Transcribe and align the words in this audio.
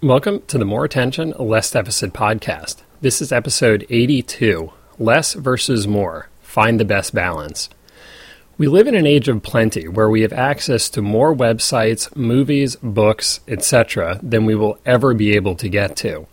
Welcome 0.00 0.42
to 0.46 0.58
the 0.58 0.64
More 0.64 0.84
Attention, 0.84 1.34
Less 1.40 1.72
Deficit 1.72 2.12
podcast. 2.12 2.82
This 3.00 3.20
is 3.20 3.32
episode 3.32 3.84
82 3.90 4.72
Less 4.96 5.34
versus 5.34 5.88
More 5.88 6.28
Find 6.40 6.78
the 6.78 6.84
Best 6.84 7.12
Balance. 7.12 7.68
We 8.58 8.68
live 8.68 8.86
in 8.86 8.94
an 8.94 9.08
age 9.08 9.26
of 9.26 9.42
plenty 9.42 9.88
where 9.88 10.08
we 10.08 10.20
have 10.20 10.32
access 10.32 10.88
to 10.90 11.02
more 11.02 11.34
websites, 11.34 12.14
movies, 12.14 12.76
books, 12.76 13.40
etc., 13.48 14.20
than 14.22 14.46
we 14.46 14.54
will 14.54 14.78
ever 14.86 15.14
be 15.14 15.34
able 15.34 15.56
to 15.56 15.68
get 15.68 15.96
to. 15.96 16.28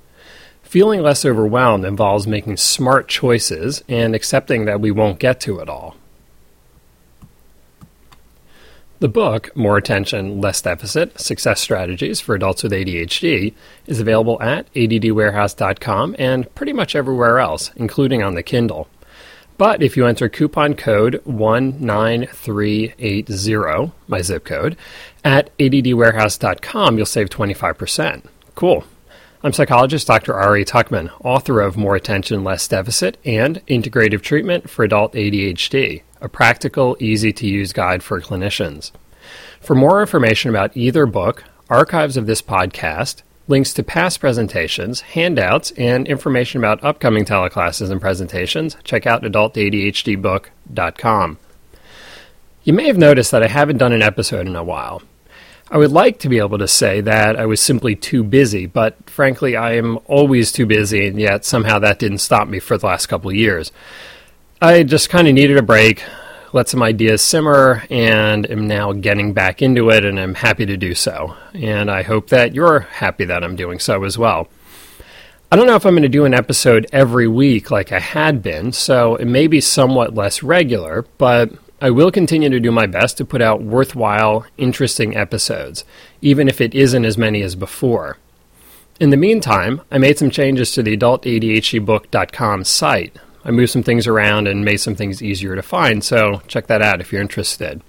Feeling 0.61 1.01
less 1.01 1.25
overwhelmed 1.25 1.85
involves 1.85 2.27
making 2.27 2.57
smart 2.57 3.07
choices 3.07 3.83
and 3.89 4.13
accepting 4.13 4.65
that 4.65 4.79
we 4.79 4.91
won't 4.91 5.17
get 5.17 5.41
to 5.41 5.57
it 5.57 5.69
all. 5.69 5.95
The 8.99 9.09
book, 9.09 9.53
More 9.57 9.75
Attention, 9.75 10.39
Less 10.39 10.61
Deficit 10.61 11.19
Success 11.19 11.59
Strategies 11.59 12.21
for 12.21 12.33
Adults 12.33 12.63
with 12.63 12.71
ADHD, 12.71 13.53
is 13.87 13.99
available 13.99 14.41
at 14.41 14.73
addwarehouse.com 14.73 16.15
and 16.17 16.55
pretty 16.55 16.71
much 16.71 16.95
everywhere 16.95 17.39
else, 17.39 17.71
including 17.75 18.23
on 18.23 18.35
the 18.35 18.43
Kindle. 18.43 18.87
But 19.57 19.83
if 19.83 19.97
you 19.97 20.05
enter 20.05 20.29
coupon 20.29 20.75
code 20.75 21.21
19380, 21.25 23.91
my 24.07 24.21
zip 24.21 24.45
code, 24.45 24.77
at 25.25 25.49
addwarehouse.com, 25.57 26.95
you'll 26.95 27.05
save 27.05 27.29
25%. 27.29 28.23
Cool. 28.55 28.85
I'm 29.43 29.51
psychologist 29.51 30.07
Dr. 30.07 30.35
Ari 30.35 30.63
Tuckman, 30.63 31.11
author 31.21 31.59
of 31.59 31.75
More 31.75 31.97
Attention, 31.97 32.45
Less 32.45 32.65
Deficit 32.65 33.17
and 33.25 33.57
Integrative 33.67 34.21
Treatment 34.21 34.69
for 34.69 34.85
Adult 34.85 35.11
ADHD 35.13 36.03
a 36.21 36.29
practical, 36.29 36.95
easy 36.99 37.33
to 37.33 37.47
use 37.47 37.73
guide 37.73 38.03
for 38.03 38.21
clinicians. 38.21 38.91
For 39.59 39.75
more 39.75 40.01
information 40.01 40.49
about 40.49 40.77
either 40.77 41.05
book, 41.05 41.43
archives 41.69 42.17
of 42.17 42.27
this 42.27 42.41
podcast, 42.41 43.23
links 43.47 43.73
to 43.73 43.83
past 43.83 44.19
presentations, 44.19 45.01
handouts, 45.01 45.71
and 45.71 46.07
information 46.07 46.59
about 46.59 46.83
upcoming 46.83 47.25
teleclasses 47.25 47.91
and 47.91 48.01
presentations, 48.01 48.77
check 48.83 49.05
out 49.05 49.21
adultadhdbook.com. 49.23 51.37
You 52.63 52.73
may 52.73 52.87
have 52.87 52.97
noticed 52.97 53.31
that 53.31 53.43
I 53.43 53.47
haven't 53.47 53.77
done 53.77 53.93
an 53.93 54.01
episode 54.01 54.47
in 54.47 54.55
a 54.55 54.63
while. 54.63 55.03
I 55.69 55.77
would 55.77 55.91
like 55.91 56.19
to 56.19 56.29
be 56.29 56.37
able 56.37 56.59
to 56.59 56.67
say 56.67 57.01
that 57.01 57.37
I 57.37 57.45
was 57.45 57.59
simply 57.59 57.95
too 57.95 58.23
busy, 58.23 58.67
but 58.67 59.09
frankly, 59.09 59.55
I 59.55 59.73
am 59.73 59.97
always 60.05 60.51
too 60.51 60.65
busy, 60.65 61.07
and 61.07 61.19
yet 61.19 61.43
somehow 61.43 61.79
that 61.79 61.99
didn't 61.99 62.19
stop 62.19 62.47
me 62.47 62.59
for 62.59 62.77
the 62.77 62.85
last 62.85 63.07
couple 63.07 63.31
of 63.31 63.35
years. 63.35 63.71
I 64.65 64.81
just 64.81 65.11
kind 65.11 65.27
of 65.27 65.35
needed 65.35 65.57
a 65.57 65.61
break, 65.61 66.03
let 66.51 66.67
some 66.67 66.81
ideas 66.81 67.21
simmer, 67.21 67.83
and 67.91 68.49
am 68.49 68.67
now 68.67 68.93
getting 68.93 69.31
back 69.31 69.61
into 69.61 69.91
it, 69.91 70.03
and 70.03 70.19
I'm 70.19 70.33
happy 70.33 70.65
to 70.65 70.75
do 70.75 70.95
so. 70.95 71.35
And 71.53 71.91
I 71.91 72.01
hope 72.01 72.29
that 72.29 72.55
you're 72.55 72.79
happy 72.79 73.25
that 73.25 73.43
I'm 73.43 73.55
doing 73.55 73.77
so 73.77 74.03
as 74.05 74.17
well. 74.17 74.47
I 75.51 75.55
don't 75.55 75.67
know 75.67 75.75
if 75.75 75.85
I'm 75.85 75.93
going 75.93 76.01
to 76.01 76.09
do 76.09 76.25
an 76.25 76.33
episode 76.33 76.87
every 76.91 77.27
week 77.27 77.69
like 77.69 77.91
I 77.91 77.99
had 77.99 78.41
been, 78.41 78.71
so 78.71 79.17
it 79.17 79.25
may 79.25 79.45
be 79.45 79.61
somewhat 79.61 80.15
less 80.15 80.41
regular, 80.41 81.05
but 81.19 81.51
I 81.79 81.91
will 81.91 82.09
continue 82.09 82.49
to 82.49 82.59
do 82.59 82.71
my 82.71 82.87
best 82.87 83.17
to 83.17 83.25
put 83.25 83.43
out 83.43 83.61
worthwhile, 83.61 84.47
interesting 84.57 85.15
episodes, 85.15 85.85
even 86.23 86.47
if 86.47 86.59
it 86.59 86.73
isn't 86.73 87.05
as 87.05 87.19
many 87.19 87.43
as 87.43 87.53
before. 87.53 88.17
In 88.99 89.11
the 89.11 89.15
meantime, 89.17 89.81
I 89.91 89.99
made 89.99 90.17
some 90.17 90.31
changes 90.31 90.71
to 90.71 90.81
the 90.81 90.97
adultadhdbook.com 90.97 92.63
site. 92.63 93.15
I 93.45 93.51
moved 93.51 93.71
some 93.71 93.83
things 93.83 94.07
around 94.07 94.47
and 94.47 94.65
made 94.65 94.77
some 94.77 94.95
things 94.95 95.21
easier 95.21 95.55
to 95.55 95.61
find, 95.61 96.03
so 96.03 96.41
check 96.47 96.67
that 96.67 96.81
out 96.81 96.99
if 96.99 97.11
you're 97.11 97.21
interested. 97.21 97.81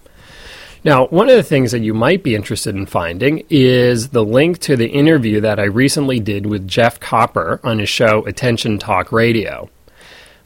Now, 0.85 1.07
one 1.07 1.29
of 1.29 1.35
the 1.35 1.43
things 1.43 1.73
that 1.73 1.81
you 1.81 1.95
might 1.95 2.23
be 2.23 2.37
interested 2.37 2.77
in 2.77 2.87
finding 2.87 3.45
is 3.51 4.11
the 4.11 4.25
link 4.25 4.59
to 4.61 4.77
the 4.77 4.87
interview 4.87 5.41
that 5.41 5.59
I 5.59 5.65
recently 5.65 6.21
did 6.21 6.47
with 6.47 6.69
Jeff 6.69 7.01
Copper 7.01 7.59
on 7.65 7.81
his 7.81 7.89
show 7.89 8.25
Attention 8.27 8.79
Talk 8.79 9.11
Radio. 9.11 9.69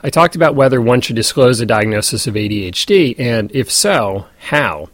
I 0.02 0.08
talked 0.08 0.36
about 0.36 0.54
whether 0.54 0.80
one 0.80 1.02
should 1.02 1.16
disclose 1.16 1.60
a 1.60 1.66
diagnosis 1.66 2.26
of 2.26 2.34
ADHD, 2.34 3.16
and 3.18 3.50
if 3.54 3.70
so, 3.70 4.28
how. 4.38 4.88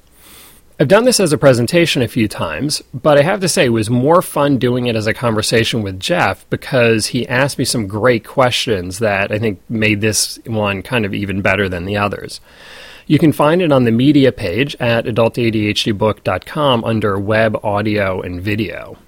I've 0.79 0.89
done 0.89 1.05
this 1.05 1.21
as 1.21 1.33
a 1.33 1.39
presentation 1.39 2.03
a 2.03 2.09
few 2.09 2.29
times, 2.29 2.83
but 2.93 3.17
I 3.17 3.23
have 3.23 3.41
to 3.41 3.49
say 3.49 3.65
it 3.65 3.71
was 3.71 3.89
more 3.89 4.21
fun 4.21 4.59
doing 4.59 4.87
it 4.87 4.95
as 4.95 5.07
a 5.07 5.15
conversation 5.15 5.81
with 5.81 5.99
Jeff 5.99 6.45
because 6.51 7.07
he 7.07 7.27
asked 7.29 7.57
me 7.57 7.65
some 7.65 7.87
great 7.87 8.27
questions 8.27 8.99
that 8.99 9.33
I 9.33 9.39
think 9.39 9.59
made 9.71 10.03
this 10.03 10.39
one 10.45 10.83
kind 10.83 11.07
of 11.07 11.15
even 11.15 11.41
better 11.41 11.67
than 11.67 11.87
the 11.87 11.97
others. 11.97 12.43
You 13.07 13.19
can 13.19 13.33
find 13.33 13.63
it 13.63 13.73
on 13.73 13.85
the 13.85 13.91
media 13.91 14.33
page 14.33 14.77
at 14.79 15.07
adultadhdbook.com 15.07 16.85
under 16.85 17.19
web, 17.19 17.57
audio, 17.65 18.21
and 18.21 18.43
video. 18.43 18.99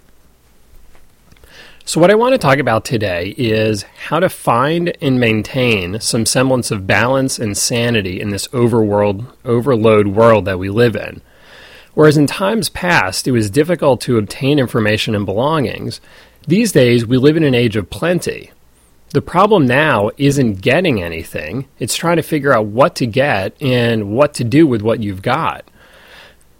So, 1.85 2.01
what 2.01 2.11
I 2.11 2.15
want 2.15 2.33
to 2.33 2.39
talk 2.39 2.59
about 2.59 2.87
today 2.87 3.35
is 3.37 3.83
how 3.83 4.21
to 4.21 4.31
find 4.31 4.97
and 5.03 5.21
maintain 5.21 6.01
some 6.01 6.25
semblance 6.25 6.71
of 6.71 6.87
balance 6.87 7.39
and 7.39 7.55
sanity 7.57 8.23
in 8.23 8.31
this 8.31 8.49
overworld, 8.49 9.27
overload 9.45 10.09
world 10.09 10.47
that 10.47 10.59
we 10.59 10.71
live 10.71 10.97
in. 10.97 11.21
Whereas 11.99 12.17
in 12.17 12.29
times 12.29 12.69
past, 12.69 13.27
it 13.27 13.33
was 13.33 13.51
difficult 13.51 14.01
to 14.03 14.19
obtain 14.19 14.61
information 14.61 15.17
and 15.17 15.27
belongings, 15.27 16.01
these 16.47 16.71
days 16.71 17.05
we 17.05 17.17
live 17.17 17.37
in 17.37 17.43
an 17.43 17.57
age 17.57 17.75
of 17.75 17.91
plenty. 17.91 18.53
The 19.11 19.21
problem 19.21 19.67
now 19.67 20.13
isn't 20.17 20.61
getting 20.61 21.03
anything, 21.03 21.67
it's 21.81 21.97
trying 21.97 22.19
to 22.19 22.23
figure 22.23 22.57
out 22.57 22.67
what 22.67 22.95
to 22.95 23.07
get 23.07 23.61
and 23.61 24.13
what 24.13 24.33
to 24.35 24.45
do 24.45 24.65
with 24.65 24.81
what 24.81 25.03
you've 25.03 25.23
got. 25.23 25.69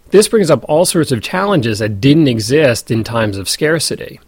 This 0.09 0.27
brings 0.27 0.51
up 0.51 0.65
all 0.67 0.83
sorts 0.83 1.13
of 1.13 1.23
challenges 1.23 1.79
that 1.79 2.01
didn't 2.01 2.27
exist 2.27 2.91
in 2.91 3.05
times 3.05 3.37
of 3.37 3.47
scarcity. 3.47 4.19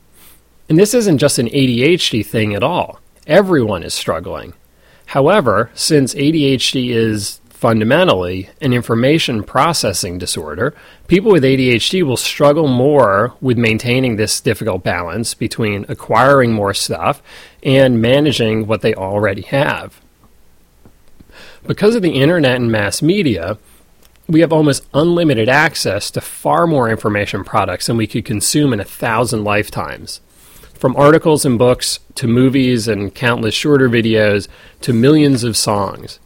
And 0.70 0.80
this 0.80 0.94
isn't 0.94 1.18
just 1.18 1.40
an 1.40 1.50
ADHD 1.50 2.26
thing 2.26 2.56
at 2.56 2.64
all. 2.64 3.02
Everyone 3.28 3.84
is 3.84 3.94
struggling. 3.94 4.54
However, 5.08 5.72
since 5.74 6.14
ADHD 6.14 6.92
is 6.92 7.41
fundamentally 7.62 8.50
an 8.60 8.74
information 8.74 9.44
processing 9.44 10.18
disorder, 10.18 10.74
people 11.08 11.32
with 11.32 11.44
ADHD 11.44 12.02
will 12.02 12.18
struggle 12.18 12.68
more 12.68 13.36
with 13.40 13.56
maintaining 13.56 14.16
this 14.16 14.42
difficult 14.42 14.84
balance 14.84 15.36
between 15.36 15.86
acquiring 15.88 16.52
more 16.54 16.74
stuff 16.74 17.22
and 17.62 18.02
managing 18.02 18.66
what 18.66 18.82
they 18.82 18.96
already 18.96 19.44
have. 19.44 20.02
Because 21.68 21.94
of 21.94 22.02
the 22.02 22.20
internet 22.20 22.56
and 22.56 22.72
mass 22.72 23.04
media, 23.04 23.60
we 24.28 24.40
have 24.40 24.52
almost 24.52 24.88
unlimited 24.96 25.48
access 25.48 26.10
to 26.10 26.20
far 26.20 26.66
more 26.66 26.90
information 26.90 27.44
products 27.44 27.86
than 27.86 27.96
we 27.96 28.08
could 28.08 28.26
consume 28.26 28.74
in 28.74 28.80
a 28.80 28.84
thousand 28.84 29.44
lifetimes. 29.44 30.20
From 30.74 30.96
articles 30.96 31.46
and 31.46 31.60
books 31.60 32.00
to 32.16 32.26
movies 32.26 32.88
and 32.88 33.14
countless 33.14 33.54
shorter 33.54 33.88
videos 33.88 34.48
to 34.82 34.94
millions 34.94 35.44
of 35.44 35.56
songs. 35.56 36.20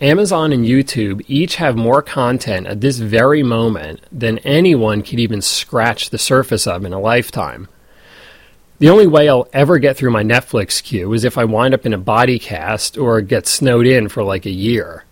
Amazon 0.00 0.52
and 0.52 0.64
YouTube 0.64 1.24
each 1.26 1.56
have 1.56 1.76
more 1.76 2.02
content 2.02 2.68
at 2.68 2.80
this 2.80 2.98
very 2.98 3.42
moment 3.42 4.00
than 4.12 4.38
anyone 4.38 5.02
could 5.02 5.18
even 5.18 5.42
scratch 5.42 6.10
the 6.10 6.18
surface 6.18 6.68
of 6.68 6.84
in 6.84 6.92
a 6.92 7.00
lifetime. 7.00 7.66
The 8.78 8.90
only 8.90 9.08
way 9.08 9.28
I'll 9.28 9.48
ever 9.52 9.78
get 9.78 9.96
through 9.96 10.12
my 10.12 10.22
Netflix 10.22 10.80
queue 10.80 11.12
is 11.12 11.24
if 11.24 11.36
I 11.36 11.44
wind 11.44 11.74
up 11.74 11.84
in 11.84 11.92
a 11.92 11.98
body 11.98 12.38
cast 12.38 12.96
or 12.96 13.20
get 13.20 13.48
snowed 13.48 13.86
in 13.88 14.08
for 14.08 14.22
like 14.22 14.46
a 14.46 14.50
year. 14.50 15.04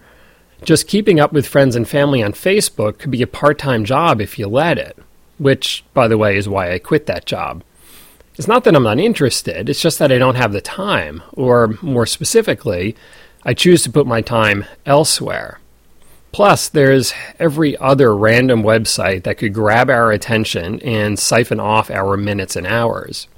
Just 0.62 0.86
keeping 0.86 1.18
up 1.18 1.32
with 1.32 1.48
friends 1.48 1.74
and 1.74 1.86
family 1.86 2.22
on 2.22 2.32
Facebook 2.32 2.98
could 2.98 3.10
be 3.10 3.22
a 3.22 3.26
part 3.26 3.58
time 3.58 3.84
job 3.84 4.20
if 4.20 4.38
you 4.38 4.46
let 4.46 4.78
it, 4.78 4.96
which, 5.38 5.84
by 5.94 6.06
the 6.06 6.16
way, 6.16 6.36
is 6.36 6.48
why 6.48 6.72
I 6.72 6.78
quit 6.78 7.06
that 7.06 7.26
job. 7.26 7.64
It's 8.36 8.46
not 8.46 8.64
that 8.64 8.76
I'm 8.76 8.84
not 8.84 9.00
interested, 9.00 9.68
it's 9.68 9.80
just 9.80 9.98
that 9.98 10.12
I 10.12 10.18
don't 10.18 10.34
have 10.36 10.52
the 10.52 10.60
time, 10.60 11.22
or 11.32 11.74
more 11.82 12.06
specifically, 12.06 12.94
I 13.48 13.54
choose 13.54 13.84
to 13.84 13.92
put 13.92 14.08
my 14.08 14.22
time 14.22 14.64
elsewhere. 14.84 15.60
Plus, 16.32 16.68
there's 16.68 17.14
every 17.38 17.76
other 17.76 18.14
random 18.14 18.64
website 18.64 19.22
that 19.22 19.38
could 19.38 19.54
grab 19.54 19.88
our 19.88 20.10
attention 20.10 20.80
and 20.80 21.16
siphon 21.16 21.60
off 21.60 21.88
our 21.88 22.16
minutes 22.16 22.56
and 22.56 22.66
hours. 22.66 23.28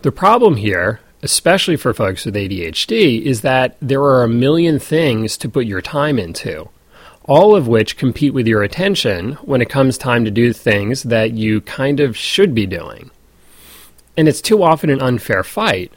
The 0.00 0.12
problem 0.12 0.56
here, 0.56 1.00
especially 1.22 1.76
for 1.76 1.92
folks 1.92 2.24
with 2.24 2.36
ADHD, 2.36 3.20
is 3.20 3.42
that 3.42 3.76
there 3.82 4.00
are 4.00 4.24
a 4.24 4.28
million 4.30 4.78
things 4.78 5.36
to 5.36 5.48
put 5.50 5.66
your 5.66 5.82
time 5.82 6.18
into, 6.18 6.70
all 7.24 7.54
of 7.54 7.68
which 7.68 7.98
compete 7.98 8.32
with 8.32 8.46
your 8.46 8.62
attention 8.62 9.34
when 9.42 9.60
it 9.60 9.68
comes 9.68 9.98
time 9.98 10.24
to 10.24 10.30
do 10.30 10.54
things 10.54 11.02
that 11.02 11.32
you 11.32 11.60
kind 11.60 12.00
of 12.00 12.16
should 12.16 12.54
be 12.54 12.64
doing. 12.64 13.10
And 14.16 14.26
it's 14.26 14.40
too 14.40 14.62
often 14.62 14.88
an 14.88 15.02
unfair 15.02 15.44
fight 15.44 15.92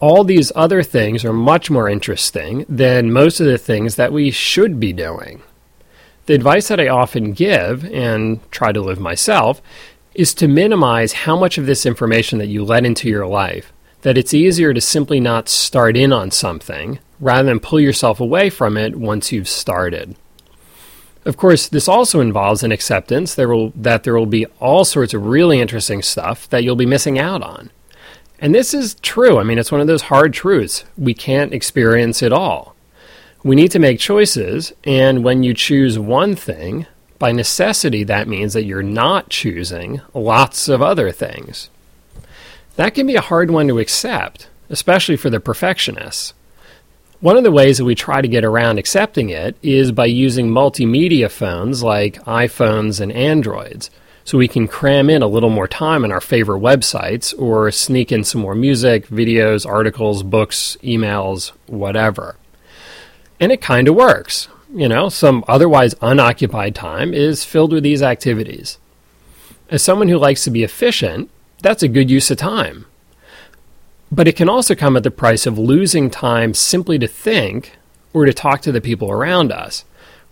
all 0.00 0.24
these 0.24 0.50
other 0.56 0.82
things 0.82 1.24
are 1.24 1.32
much 1.32 1.70
more 1.70 1.88
interesting 1.88 2.64
than 2.68 3.12
most 3.12 3.38
of 3.38 3.46
the 3.46 3.58
things 3.58 3.96
that 3.96 4.12
we 4.12 4.30
should 4.30 4.80
be 4.80 4.92
doing. 4.92 5.42
The 6.26 6.34
advice 6.34 6.68
that 6.68 6.80
I 6.80 6.88
often 6.88 7.32
give 7.32 7.84
and 7.84 8.40
try 8.50 8.72
to 8.72 8.80
live 8.80 8.98
myself 8.98 9.60
is 10.14 10.32
to 10.34 10.48
minimize 10.48 11.12
how 11.12 11.38
much 11.38 11.58
of 11.58 11.66
this 11.66 11.84
information 11.84 12.38
that 12.38 12.48
you 12.48 12.64
let 12.64 12.86
into 12.86 13.08
your 13.08 13.26
life, 13.26 13.72
that 14.02 14.16
it's 14.16 14.34
easier 14.34 14.72
to 14.72 14.80
simply 14.80 15.20
not 15.20 15.48
start 15.48 15.96
in 15.96 16.12
on 16.12 16.30
something 16.30 16.98
rather 17.20 17.48
than 17.48 17.60
pull 17.60 17.78
yourself 17.80 18.20
away 18.20 18.48
from 18.48 18.76
it 18.76 18.96
once 18.96 19.30
you've 19.30 19.48
started. 19.48 20.16
Of 21.26 21.36
course, 21.36 21.68
this 21.68 21.86
also 21.86 22.20
involves 22.20 22.62
an 22.62 22.72
acceptance 22.72 23.34
there 23.34 23.48
will, 23.48 23.72
that 23.76 24.04
there 24.04 24.14
will 24.14 24.24
be 24.24 24.46
all 24.58 24.86
sorts 24.86 25.12
of 25.12 25.26
really 25.26 25.60
interesting 25.60 26.00
stuff 26.00 26.48
that 26.48 26.64
you'll 26.64 26.76
be 26.76 26.86
missing 26.86 27.18
out 27.18 27.42
on. 27.42 27.70
And 28.40 28.54
this 28.54 28.72
is 28.72 28.94
true. 28.94 29.38
I 29.38 29.42
mean, 29.42 29.58
it's 29.58 29.70
one 29.70 29.82
of 29.82 29.86
those 29.86 30.02
hard 30.02 30.32
truths. 30.32 30.84
We 30.96 31.12
can't 31.12 31.52
experience 31.52 32.22
it 32.22 32.32
all. 32.32 32.74
We 33.44 33.54
need 33.54 33.70
to 33.72 33.78
make 33.78 33.98
choices, 33.98 34.72
and 34.84 35.22
when 35.24 35.42
you 35.42 35.54
choose 35.54 35.98
one 35.98 36.36
thing, 36.36 36.86
by 37.18 37.32
necessity, 37.32 38.02
that 38.04 38.28
means 38.28 38.54
that 38.54 38.64
you're 38.64 38.82
not 38.82 39.28
choosing 39.28 40.00
lots 40.14 40.68
of 40.68 40.82
other 40.82 41.10
things. 41.12 41.68
That 42.76 42.94
can 42.94 43.06
be 43.06 43.16
a 43.16 43.20
hard 43.20 43.50
one 43.50 43.68
to 43.68 43.78
accept, 43.78 44.48
especially 44.70 45.16
for 45.16 45.28
the 45.30 45.40
perfectionists. 45.40 46.32
One 47.20 47.36
of 47.36 47.44
the 47.44 47.52
ways 47.52 47.76
that 47.76 47.84
we 47.84 47.94
try 47.94 48.22
to 48.22 48.28
get 48.28 48.44
around 48.44 48.78
accepting 48.78 49.28
it 49.28 49.54
is 49.62 49.92
by 49.92 50.06
using 50.06 50.48
multimedia 50.48 51.30
phones 51.30 51.82
like 51.82 52.22
iPhones 52.24 53.00
and 53.00 53.12
Androids. 53.12 53.90
So 54.30 54.38
we 54.38 54.46
can 54.46 54.68
cram 54.68 55.10
in 55.10 55.22
a 55.22 55.26
little 55.26 55.50
more 55.50 55.66
time 55.66 56.04
on 56.04 56.12
our 56.12 56.20
favorite 56.20 56.60
websites 56.60 57.36
or 57.36 57.72
sneak 57.72 58.12
in 58.12 58.22
some 58.22 58.40
more 58.40 58.54
music, 58.54 59.08
videos, 59.08 59.66
articles, 59.66 60.22
books, 60.22 60.76
emails, 60.84 61.48
whatever. 61.66 62.36
And 63.40 63.50
it 63.50 63.60
kind 63.60 63.88
of 63.88 63.96
works. 63.96 64.46
You 64.72 64.88
know, 64.88 65.08
some 65.08 65.44
otherwise 65.48 65.96
unoccupied 66.00 66.76
time 66.76 67.12
is 67.12 67.44
filled 67.44 67.72
with 67.72 67.82
these 67.82 68.04
activities. 68.04 68.78
As 69.68 69.82
someone 69.82 70.08
who 70.08 70.16
likes 70.16 70.44
to 70.44 70.50
be 70.52 70.62
efficient, 70.62 71.28
that's 71.60 71.82
a 71.82 71.88
good 71.88 72.08
use 72.08 72.30
of 72.30 72.38
time. 72.38 72.86
But 74.12 74.28
it 74.28 74.36
can 74.36 74.48
also 74.48 74.76
come 74.76 74.96
at 74.96 75.02
the 75.02 75.10
price 75.10 75.44
of 75.44 75.58
losing 75.58 76.08
time 76.08 76.54
simply 76.54 77.00
to 77.00 77.08
think 77.08 77.78
or 78.12 78.26
to 78.26 78.32
talk 78.32 78.60
to 78.60 78.70
the 78.70 78.80
people 78.80 79.10
around 79.10 79.50
us, 79.50 79.84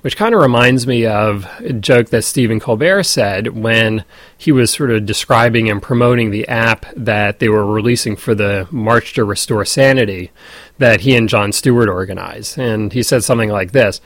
which 0.03 0.17
kind 0.17 0.35
of 0.35 0.41
reminds 0.41 0.87
me 0.87 1.05
of 1.07 1.49
a 1.59 1.73
joke 1.73 2.11
that 2.11 2.23
Stephen 2.23 2.61
Colbert 2.61 3.03
said 3.03 3.49
when 3.49 4.05
he 4.37 4.53
was 4.53 4.71
sort 4.71 4.91
of 4.91 5.07
describing 5.07 5.69
and 5.69 5.83
promoting 5.83 6.31
the 6.31 6.47
app 6.47 6.87
that 6.97 7.41
they 7.41 7.49
were 7.49 7.67
releasing 7.67 8.15
for 8.15 8.35
the 8.35 8.69
March 8.71 9.15
to 9.15 9.25
Restore 9.25 9.65
Sanity 9.65 10.31
that 10.79 11.01
he 11.01 11.17
and 11.17 11.29
Jon 11.29 11.53
Stewart 11.53 11.89
organized. 11.89 12.59
And 12.59 12.93
he 12.93 13.03
said 13.03 13.25
something 13.25 13.51
like 13.51 13.73
this 13.73 14.01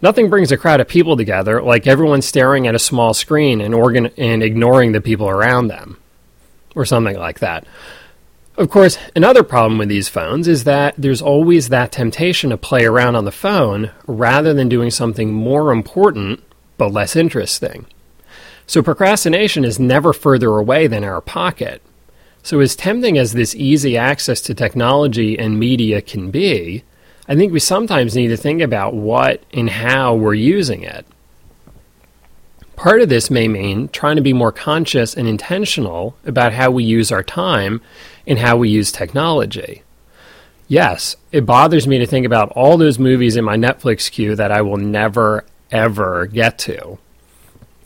Nothing 0.00 0.28
brings 0.30 0.50
a 0.50 0.56
crowd 0.56 0.80
of 0.80 0.88
people 0.88 1.16
together 1.16 1.62
like 1.62 1.86
everyone 1.86 2.22
staring 2.22 2.66
at 2.66 2.74
a 2.74 2.80
small 2.80 3.14
screen 3.14 3.60
and, 3.60 3.72
organ- 3.72 4.10
and 4.16 4.42
ignoring 4.42 4.92
the 4.92 5.00
people 5.00 5.28
around 5.28 5.68
them, 5.68 5.98
or 6.74 6.84
something 6.84 7.16
like 7.16 7.38
that. 7.38 7.66
Of 8.58 8.68
course, 8.68 8.98
another 9.16 9.42
problem 9.42 9.78
with 9.78 9.88
these 9.88 10.10
phones 10.10 10.46
is 10.46 10.64
that 10.64 10.94
there's 10.98 11.22
always 11.22 11.70
that 11.70 11.90
temptation 11.90 12.50
to 12.50 12.58
play 12.58 12.84
around 12.84 13.16
on 13.16 13.24
the 13.24 13.32
phone 13.32 13.90
rather 14.06 14.52
than 14.52 14.68
doing 14.68 14.90
something 14.90 15.32
more 15.32 15.72
important 15.72 16.42
but 16.76 16.92
less 16.92 17.16
interesting. 17.16 17.86
So 18.66 18.82
procrastination 18.82 19.64
is 19.64 19.78
never 19.78 20.12
further 20.12 20.50
away 20.58 20.86
than 20.86 21.02
our 21.02 21.20
pocket. 21.20 21.80
So, 22.42 22.58
as 22.58 22.74
tempting 22.74 23.16
as 23.16 23.32
this 23.32 23.54
easy 23.54 23.96
access 23.96 24.40
to 24.42 24.54
technology 24.54 25.38
and 25.38 25.60
media 25.60 26.02
can 26.02 26.32
be, 26.32 26.82
I 27.28 27.36
think 27.36 27.52
we 27.52 27.60
sometimes 27.60 28.16
need 28.16 28.28
to 28.28 28.36
think 28.36 28.60
about 28.60 28.94
what 28.94 29.44
and 29.52 29.70
how 29.70 30.14
we're 30.16 30.34
using 30.34 30.82
it. 30.82 31.06
Part 32.74 33.00
of 33.00 33.08
this 33.08 33.30
may 33.30 33.46
mean 33.46 33.88
trying 33.88 34.16
to 34.16 34.22
be 34.22 34.32
more 34.32 34.50
conscious 34.50 35.14
and 35.14 35.28
intentional 35.28 36.16
about 36.24 36.52
how 36.52 36.72
we 36.72 36.82
use 36.82 37.12
our 37.12 37.22
time 37.22 37.80
and 38.26 38.38
how 38.38 38.56
we 38.56 38.68
use 38.68 38.92
technology. 38.92 39.82
Yes, 40.68 41.16
it 41.32 41.44
bothers 41.44 41.86
me 41.86 41.98
to 41.98 42.06
think 42.06 42.24
about 42.24 42.50
all 42.50 42.76
those 42.76 42.98
movies 42.98 43.36
in 43.36 43.44
my 43.44 43.56
Netflix 43.56 44.10
queue 44.10 44.34
that 44.36 44.50
I 44.50 44.62
will 44.62 44.78
never, 44.78 45.44
ever 45.70 46.26
get 46.26 46.58
to, 46.60 46.98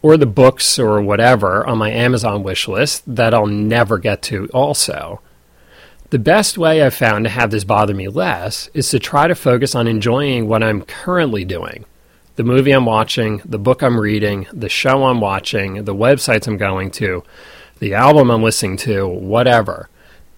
or 0.02 0.16
the 0.16 0.26
books 0.26 0.78
or 0.78 1.00
whatever 1.00 1.66
on 1.66 1.78
my 1.78 1.90
Amazon 1.90 2.42
wish 2.42 2.68
list 2.68 3.02
that 3.06 3.34
I'll 3.34 3.46
never 3.46 3.98
get 3.98 4.22
to 4.22 4.46
also. 4.54 5.20
The 6.10 6.18
best 6.20 6.56
way 6.56 6.82
I've 6.82 6.94
found 6.94 7.24
to 7.24 7.30
have 7.30 7.50
this 7.50 7.64
bother 7.64 7.92
me 7.92 8.06
less 8.06 8.70
is 8.72 8.88
to 8.90 9.00
try 9.00 9.26
to 9.26 9.34
focus 9.34 9.74
on 9.74 9.88
enjoying 9.88 10.46
what 10.46 10.62
I'm 10.62 10.82
currently 10.82 11.44
doing 11.44 11.84
the 12.36 12.44
movie 12.44 12.70
I'm 12.70 12.84
watching, 12.84 13.40
the 13.46 13.58
book 13.58 13.82
I'm 13.82 13.98
reading, 13.98 14.46
the 14.52 14.68
show 14.68 15.04
I'm 15.04 15.20
watching, 15.20 15.84
the 15.84 15.94
websites 15.94 16.46
I'm 16.46 16.58
going 16.58 16.90
to, 16.92 17.24
the 17.78 17.94
album 17.94 18.30
I'm 18.30 18.42
listening 18.42 18.76
to, 18.78 19.08
whatever. 19.08 19.88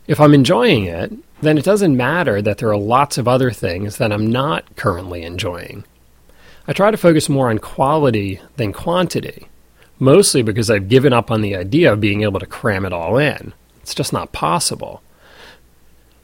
If 0.08 0.20
I'm 0.20 0.32
enjoying 0.32 0.86
it, 0.86 1.12
then 1.42 1.58
it 1.58 1.64
doesn't 1.64 1.96
matter 1.96 2.40
that 2.40 2.56
there 2.58 2.70
are 2.70 2.78
lots 2.78 3.18
of 3.18 3.28
other 3.28 3.50
things 3.50 3.98
that 3.98 4.10
I'm 4.10 4.26
not 4.26 4.74
currently 4.74 5.22
enjoying. 5.22 5.84
I 6.66 6.72
try 6.72 6.90
to 6.90 6.96
focus 6.96 7.28
more 7.28 7.50
on 7.50 7.58
quality 7.58 8.40
than 8.56 8.72
quantity, 8.72 9.48
mostly 9.98 10.42
because 10.42 10.70
I've 10.70 10.88
given 10.88 11.12
up 11.12 11.30
on 11.30 11.42
the 11.42 11.54
idea 11.54 11.92
of 11.92 12.00
being 12.00 12.22
able 12.22 12.40
to 12.40 12.46
cram 12.46 12.86
it 12.86 12.92
all 12.92 13.18
in. 13.18 13.52
It's 13.82 13.94
just 13.94 14.12
not 14.12 14.32
possible. 14.32 15.02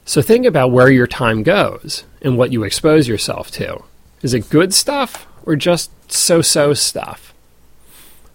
So 0.07 0.23
think 0.23 0.47
about 0.47 0.73
where 0.73 0.91
your 0.91 1.07
time 1.07 1.43
goes 1.43 2.05
and 2.23 2.39
what 2.39 2.53
you 2.53 2.65
expose 2.65 3.07
yourself 3.07 3.51
to. 3.53 3.83
Is 4.23 4.33
it 4.33 4.49
good 4.49 4.73
stuff 4.73 5.27
or 5.45 5.57
just 5.57 5.91
so 6.11 6.41
so 6.41 6.73
stuff? 6.73 7.35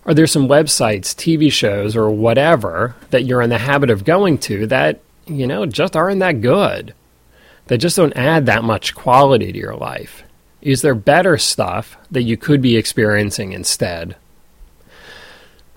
Are 0.06 0.14
there 0.14 0.28
some 0.28 0.48
websites, 0.48 1.16
TV 1.16 1.52
shows, 1.52 1.96
or 1.96 2.10
whatever 2.10 2.96
that 3.10 3.26
you're 3.26 3.42
in 3.42 3.50
the 3.50 3.58
habit 3.58 3.90
of 3.90 4.06
going 4.06 4.38
to 4.40 4.66
that, 4.68 5.02
you 5.30 5.48
know, 5.48 5.66
just 5.66 5.96
aren't 5.96 6.20
that 6.20 6.42
good? 6.42 6.94
That 7.68 7.78
just 7.78 7.98
don't 7.98 8.16
add 8.16 8.46
that 8.48 8.64
much 8.64 8.96
quality 8.96 9.52
to 9.52 9.58
your 9.58 9.76
life? 9.76 10.24
Is 10.62 10.82
there 10.82 10.96
better 10.96 11.38
stuff 11.38 11.98
that 12.12 12.24
you 12.24 12.36
could 12.36 12.62
be 12.62 12.76
experiencing 12.76 13.54
instead? 13.54 14.16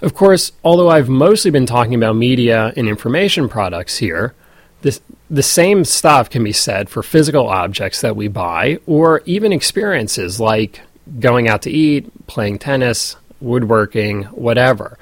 Of 0.01 0.15
course, 0.15 0.51
although 0.65 0.91
I've 0.91 1.09
mostly 1.09 1.53
been 1.53 1.67
talking 1.67 1.95
about 1.95 2.17
media 2.17 2.73
and 2.77 2.89
information 2.89 3.49
products 3.49 3.99
here, 3.99 4.35
this, 4.81 5.01
the 5.31 5.45
same 5.45 5.85
stuff 5.85 6.29
can 6.29 6.43
be 6.43 6.53
said 6.53 6.91
for 6.91 7.05
physical 7.05 7.47
objects 7.49 8.01
that 8.01 8.17
we 8.17 8.27
buy 8.27 8.79
or 8.87 9.23
even 9.27 9.53
experiences 9.53 10.41
like 10.41 10.81
going 11.21 11.49
out 11.49 11.63
to 11.63 11.71
eat, 11.71 12.27
playing 12.27 12.59
tennis, 12.59 13.17
woodworking, 13.41 14.25
whatever. 14.25 14.99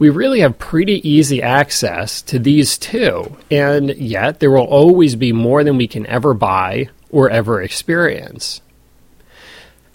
We 0.00 0.08
really 0.08 0.40
have 0.40 0.58
pretty 0.58 1.06
easy 1.06 1.42
access 1.42 2.22
to 2.22 2.38
these 2.38 2.78
two. 2.78 3.36
and 3.50 3.90
yet 3.96 4.40
there 4.40 4.50
will 4.50 4.64
always 4.64 5.14
be 5.14 5.30
more 5.32 5.62
than 5.62 5.76
we 5.76 5.86
can 5.86 6.06
ever 6.06 6.32
buy 6.32 6.88
or 7.10 7.28
ever 7.28 7.60
experience. 7.60 8.62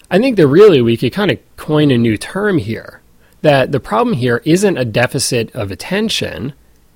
I 0.08 0.18
think 0.18 0.36
that 0.36 0.46
really 0.46 0.80
we 0.80 0.96
could 0.96 1.12
kind 1.12 1.32
of 1.32 1.38
coin 1.56 1.90
a 1.90 1.98
new 1.98 2.16
term 2.16 2.58
here 2.58 3.00
that 3.42 3.72
the 3.72 3.80
problem 3.80 4.14
here 4.14 4.42
isn't 4.44 4.78
a 4.78 4.84
deficit 4.84 5.52
of 5.56 5.72
attention, 5.72 6.52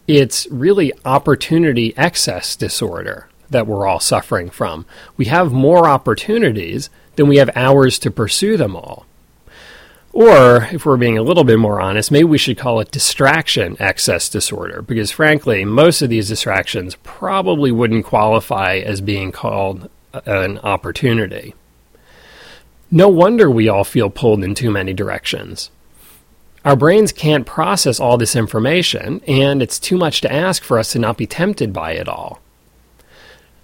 it's 0.07 0.47
really 0.49 0.93
opportunity 1.05 1.93
excess 1.97 2.55
disorder 2.55 3.29
that 3.51 3.67
we're 3.67 3.89
all 3.89 3.99
suffering 3.99 4.51
from. 4.51 4.87
We 5.17 5.25
have 5.25 5.53
more 5.53 5.89
opportunities 5.89 6.91
than 7.17 7.27
we 7.27 7.39
have 7.39 7.51
hours 7.57 7.99
to 8.01 8.11
pursue 8.13 8.57
them 8.57 8.77
all. 8.77 9.05
Or, 10.13 10.69
if 10.73 10.85
we're 10.85 10.97
being 10.97 11.19
a 11.19 11.23
little 11.23 11.45
bit 11.45 11.59
more 11.59 11.81
honest, 11.81 12.11
maybe 12.11 12.25
we 12.25 12.39
should 12.39 12.59
call 12.59 12.81
it 12.81 12.91
distraction 12.91 13.77
excess 13.79 14.29
disorder, 14.29 14.83
because 14.83 15.13
frankly, 15.13 15.65
most 15.65 16.03
of 16.03 16.11
these 16.11 16.29
distractions 16.29 16.97
probably 17.05 17.71
wouldn't 17.71 18.07
qualify 18.07 18.79
as 18.79 19.01
being 19.01 19.31
called 19.31 19.89
an 20.27 20.59
opportunity. 20.59 21.55
No 22.91 23.09
wonder 23.09 23.49
we 23.49 23.69
all 23.69 23.85
feel 23.85 24.11
pulled 24.11 24.43
in 24.43 24.57
too 24.57 24.73
many 24.73 24.93
directions. 24.93 25.71
Our 26.65 26.75
brains 26.75 27.13
can't 27.13 27.47
process 27.47 28.01
all 28.01 28.19
this 28.19 28.35
information, 28.35 29.23
and 29.29 29.63
it's 29.63 29.79
too 29.79 29.97
much 29.97 30.21
to 30.23 30.33
ask 30.33 30.65
for 30.65 30.79
us 30.79 30.91
to 30.93 30.99
not 30.99 31.17
be 31.17 31.27
tempted 31.27 31.73
by 31.73 31.93
it 31.93 32.09
all. 32.09 32.41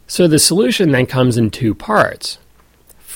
So 0.07 0.29
the 0.29 0.39
solution 0.39 0.93
then 0.93 1.07
comes 1.07 1.37
in 1.37 1.51
two 1.51 1.75
parts. 1.75 2.39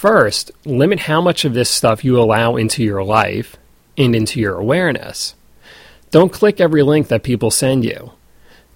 First, 0.00 0.50
limit 0.64 1.00
how 1.00 1.21
much 1.21 1.45
of 1.45 1.52
this 1.52 1.69
stuff 1.69 2.07
you 2.07 2.19
allow 2.19 2.57
into 2.57 2.83
your 2.83 3.04
life 3.04 3.59
and 3.99 4.16
into 4.16 4.40
your 4.40 4.57
awareness. 4.57 5.35
Don't 6.11 6.33
click 6.33 6.59
every 6.59 6.83
link 6.83 7.09
that 7.09 7.23
people 7.23 7.50
send 7.50 7.85
you. 7.85 8.12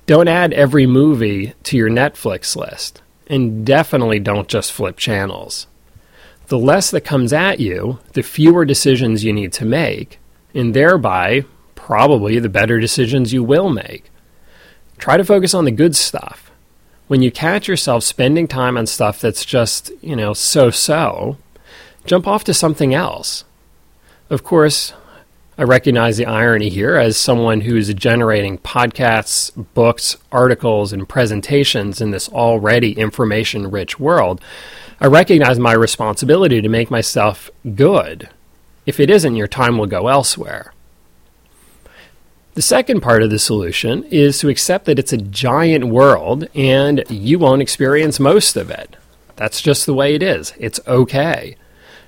Don't 0.04 0.28
add 0.28 0.52
every 0.52 0.86
movie 0.86 1.54
to 1.62 1.78
your 1.78 1.88
Netflix 1.88 2.54
list. 2.56 3.00
And 3.26 3.64
definitely 3.64 4.18
don't 4.18 4.48
just 4.48 4.70
flip 4.70 4.98
channels. 4.98 5.66
The 6.48 6.58
less 6.58 6.90
that 6.90 7.06
comes 7.06 7.32
at 7.32 7.58
you, 7.58 8.00
the 8.12 8.22
fewer 8.22 8.66
decisions 8.66 9.24
you 9.24 9.32
need 9.32 9.54
to 9.54 9.64
make, 9.64 10.18
and 10.54 10.74
thereby, 10.74 11.46
probably 11.74 12.38
the 12.38 12.50
better 12.50 12.78
decisions 12.78 13.32
you 13.32 13.42
will 13.42 13.70
make. 13.70 14.10
Try 14.98 15.16
to 15.16 15.24
focus 15.24 15.54
on 15.54 15.64
the 15.64 15.70
good 15.70 15.96
stuff 15.96 16.43
when 17.06 17.22
you 17.22 17.30
catch 17.30 17.68
yourself 17.68 18.02
spending 18.02 18.48
time 18.48 18.76
on 18.76 18.86
stuff 18.86 19.20
that's 19.20 19.44
just, 19.44 19.90
you 20.00 20.16
know, 20.16 20.32
so 20.32 20.70
so, 20.70 21.36
jump 22.04 22.26
off 22.26 22.44
to 22.44 22.54
something 22.54 22.94
else. 22.94 23.44
Of 24.30 24.42
course, 24.42 24.92
I 25.56 25.62
recognize 25.62 26.16
the 26.16 26.26
irony 26.26 26.68
here 26.68 26.96
as 26.96 27.16
someone 27.16 27.60
who's 27.60 27.94
generating 27.94 28.58
podcasts, 28.58 29.52
books, 29.74 30.16
articles, 30.32 30.92
and 30.92 31.08
presentations 31.08 32.00
in 32.00 32.10
this 32.10 32.28
already 32.28 32.92
information 32.92 33.70
rich 33.70 34.00
world. 34.00 34.40
I 35.00 35.06
recognize 35.06 35.60
my 35.60 35.72
responsibility 35.72 36.60
to 36.60 36.68
make 36.68 36.90
myself 36.90 37.50
good. 37.76 38.28
If 38.84 38.98
it 38.98 39.10
isn't, 39.10 39.36
your 39.36 39.46
time 39.46 39.78
will 39.78 39.86
go 39.86 40.08
elsewhere. 40.08 40.73
The 42.54 42.62
second 42.62 43.00
part 43.00 43.24
of 43.24 43.30
the 43.30 43.38
solution 43.40 44.04
is 44.04 44.38
to 44.38 44.48
accept 44.48 44.84
that 44.84 45.00
it's 45.00 45.12
a 45.12 45.16
giant 45.18 45.86
world 45.86 46.46
and 46.54 47.02
you 47.10 47.40
won't 47.40 47.62
experience 47.62 48.20
most 48.20 48.56
of 48.56 48.70
it. 48.70 48.94
That's 49.34 49.60
just 49.60 49.86
the 49.86 49.94
way 49.94 50.14
it 50.14 50.22
is. 50.22 50.52
It's 50.56 50.78
okay. 50.86 51.56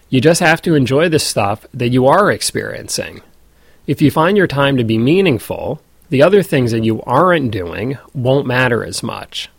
You 0.09 0.21
just 0.21 0.39
have 0.39 0.63
to 0.63 0.77
enjoy 0.77 1.09
the 1.09 1.19
stuff 1.19 1.67
that 1.75 1.89
you 1.89 2.07
are 2.07 2.31
experiencing. 2.31 3.23
If 3.89 4.01
you 4.01 4.13
find 4.13 4.37
your 4.37 4.47
time 4.47 4.77
to 4.77 4.85
be 4.85 4.99
meaningful, 4.99 5.83
the 6.11 6.23
other 6.23 6.45
things 6.45 6.71
that 6.71 6.85
you 6.85 7.03
aren't 7.03 7.51
doing 7.51 7.99
won't 8.15 8.47
matter 8.47 8.85
as 8.85 9.03
much. 9.03 9.51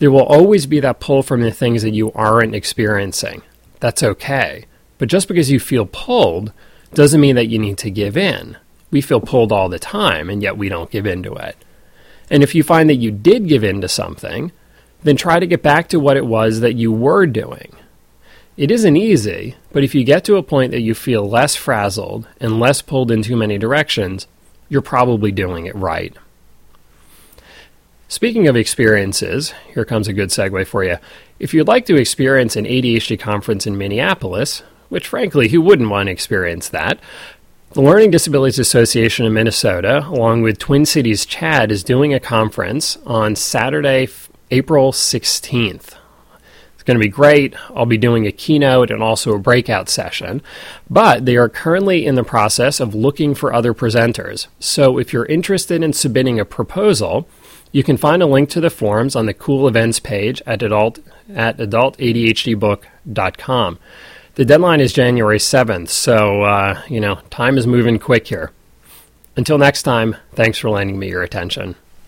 There 0.00 0.10
will 0.10 0.24
always 0.24 0.66
be 0.66 0.80
that 0.80 0.98
pull 0.98 1.22
from 1.22 1.42
the 1.42 1.52
things 1.52 1.82
that 1.82 1.94
you 1.94 2.10
aren't 2.14 2.56
experiencing. 2.56 3.42
That's 3.78 4.02
okay. 4.02 4.64
But 4.98 5.08
just 5.08 5.28
because 5.28 5.52
you 5.52 5.60
feel 5.60 5.86
pulled 5.86 6.52
doesn't 6.92 7.20
mean 7.20 7.36
that 7.36 7.46
you 7.46 7.60
need 7.60 7.78
to 7.78 7.90
give 7.90 8.16
in. 8.16 8.56
We 8.92 9.00
feel 9.00 9.20
pulled 9.20 9.50
all 9.50 9.68
the 9.68 9.80
time, 9.80 10.30
and 10.30 10.40
yet 10.40 10.56
we 10.56 10.68
don't 10.68 10.90
give 10.90 11.06
in 11.06 11.24
to 11.24 11.34
it. 11.34 11.56
And 12.30 12.44
if 12.44 12.54
you 12.54 12.62
find 12.62 12.88
that 12.88 12.96
you 12.96 13.10
did 13.10 13.48
give 13.48 13.64
in 13.64 13.80
to 13.80 13.88
something, 13.88 14.52
then 15.02 15.16
try 15.16 15.40
to 15.40 15.46
get 15.46 15.62
back 15.62 15.88
to 15.88 15.98
what 15.98 16.16
it 16.16 16.26
was 16.26 16.60
that 16.60 16.74
you 16.74 16.92
were 16.92 17.26
doing. 17.26 17.74
It 18.56 18.70
isn't 18.70 18.96
easy, 18.96 19.56
but 19.72 19.82
if 19.82 19.94
you 19.94 20.04
get 20.04 20.24
to 20.24 20.36
a 20.36 20.42
point 20.42 20.70
that 20.72 20.82
you 20.82 20.94
feel 20.94 21.28
less 21.28 21.56
frazzled 21.56 22.28
and 22.38 22.60
less 22.60 22.82
pulled 22.82 23.10
in 23.10 23.22
too 23.22 23.34
many 23.34 23.58
directions, 23.58 24.28
you're 24.68 24.82
probably 24.82 25.32
doing 25.32 25.66
it 25.66 25.74
right. 25.74 26.14
Speaking 28.08 28.46
of 28.46 28.56
experiences, 28.56 29.54
here 29.72 29.86
comes 29.86 30.06
a 30.06 30.12
good 30.12 30.28
segue 30.28 30.66
for 30.66 30.84
you. 30.84 30.98
If 31.38 31.54
you'd 31.54 31.66
like 31.66 31.86
to 31.86 31.96
experience 31.96 32.56
an 32.56 32.66
ADHD 32.66 33.18
conference 33.18 33.66
in 33.66 33.78
Minneapolis, 33.78 34.62
which 34.90 35.08
frankly, 35.08 35.48
who 35.48 35.62
wouldn't 35.62 35.88
want 35.88 36.08
to 36.08 36.12
experience 36.12 36.68
that? 36.68 37.00
The 37.74 37.80
Learning 37.80 38.10
Disabilities 38.10 38.58
Association 38.58 39.24
of 39.24 39.32
Minnesota, 39.32 40.06
along 40.06 40.42
with 40.42 40.58
Twin 40.58 40.84
Cities 40.84 41.24
CHADD, 41.24 41.70
is 41.70 41.82
doing 41.82 42.12
a 42.12 42.20
conference 42.20 42.98
on 43.06 43.34
Saturday, 43.34 44.10
April 44.50 44.92
16th. 44.92 45.94
It's 46.74 46.82
going 46.84 46.98
to 46.98 47.02
be 47.02 47.08
great. 47.08 47.54
I'll 47.74 47.86
be 47.86 47.96
doing 47.96 48.26
a 48.26 48.32
keynote 48.32 48.90
and 48.90 49.02
also 49.02 49.32
a 49.32 49.38
breakout 49.38 49.88
session. 49.88 50.42
But 50.90 51.24
they 51.24 51.38
are 51.38 51.48
currently 51.48 52.04
in 52.04 52.14
the 52.14 52.24
process 52.24 52.78
of 52.78 52.94
looking 52.94 53.34
for 53.34 53.54
other 53.54 53.72
presenters. 53.72 54.48
So 54.60 54.98
if 54.98 55.14
you're 55.14 55.24
interested 55.24 55.82
in 55.82 55.94
submitting 55.94 56.38
a 56.38 56.44
proposal, 56.44 57.26
you 57.70 57.82
can 57.82 57.96
find 57.96 58.22
a 58.22 58.26
link 58.26 58.50
to 58.50 58.60
the 58.60 58.68
forums 58.68 59.16
on 59.16 59.24
the 59.24 59.32
cool 59.32 59.66
events 59.66 59.98
page 59.98 60.42
at 60.44 60.62
adult 60.62 60.98
at 61.34 61.56
adultadhdbook.com. 61.56 63.78
The 64.34 64.46
deadline 64.46 64.80
is 64.80 64.94
January 64.94 65.36
7th, 65.36 65.90
so 65.90 66.40
uh, 66.40 66.80
you 66.88 67.00
know, 67.00 67.16
time 67.28 67.58
is 67.58 67.66
moving 67.66 67.98
quick 67.98 68.28
here. 68.28 68.50
Until 69.36 69.58
next 69.58 69.82
time, 69.82 70.16
thanks 70.34 70.56
for 70.56 70.70
lending 70.70 70.98
me 70.98 71.10
your 71.10 71.22
attention. 71.22 71.74